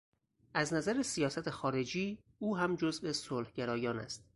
[0.53, 4.23] از نظر سیاست خارجی او هم جزو صلح گرایان است.